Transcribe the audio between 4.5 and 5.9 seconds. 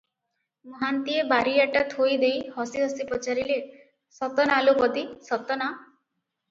ନା ଲୋ ପଦୀ, ସତ ନା?"